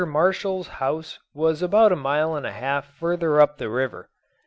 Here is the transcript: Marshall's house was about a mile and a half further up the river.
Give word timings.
Marshall's 0.03 0.67
house 0.81 1.19
was 1.31 1.61
about 1.61 1.91
a 1.91 1.95
mile 1.95 2.35
and 2.35 2.43
a 2.47 2.51
half 2.51 2.85
further 2.97 3.39
up 3.39 3.59
the 3.59 3.69
river. 3.69 4.09